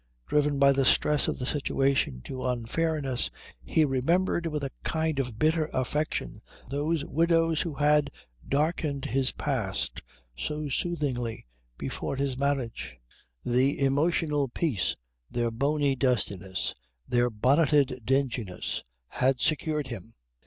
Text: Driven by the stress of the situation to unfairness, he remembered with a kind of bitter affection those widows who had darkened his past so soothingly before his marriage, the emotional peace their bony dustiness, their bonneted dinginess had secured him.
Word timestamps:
Driven 0.25 0.57
by 0.57 0.71
the 0.71 0.83
stress 0.83 1.27
of 1.27 1.37
the 1.37 1.45
situation 1.45 2.21
to 2.23 2.43
unfairness, 2.47 3.29
he 3.63 3.85
remembered 3.85 4.47
with 4.47 4.63
a 4.63 4.71
kind 4.83 5.19
of 5.19 5.37
bitter 5.37 5.69
affection 5.73 6.41
those 6.69 7.05
widows 7.05 7.61
who 7.61 7.75
had 7.75 8.09
darkened 8.49 9.05
his 9.05 9.31
past 9.31 10.01
so 10.35 10.67
soothingly 10.69 11.45
before 11.77 12.15
his 12.15 12.35
marriage, 12.35 12.97
the 13.43 13.79
emotional 13.79 14.47
peace 14.49 14.95
their 15.29 15.51
bony 15.51 15.95
dustiness, 15.95 16.73
their 17.07 17.29
bonneted 17.29 18.01
dinginess 18.03 18.83
had 19.07 19.39
secured 19.39 19.89
him. 19.89 20.15